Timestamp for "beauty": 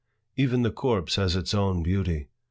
1.83-2.27